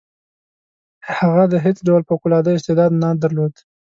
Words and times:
هغه 1.17 1.43
د 1.53 1.55
هیڅ 1.65 1.77
ډول 1.87 2.01
فوق 2.09 2.21
العاده 2.27 2.51
استعداد 2.55 2.91
نه 3.03 3.09
درلود. 3.23 3.53